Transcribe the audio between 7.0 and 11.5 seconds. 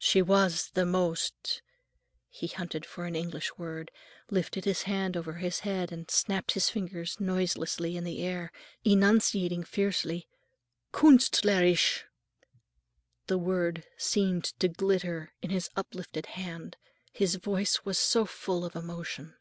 noiselessly in the air, enunciating fiercely, "künst